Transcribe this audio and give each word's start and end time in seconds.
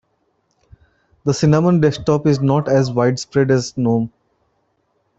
The 1.25 1.33
cinnamon 1.35 1.79
desktop 1.79 2.25
is 2.25 2.39
not 2.41 2.67
as 2.67 2.89
widespread 2.91 3.51
as 3.51 3.77
gnome. 3.77 4.11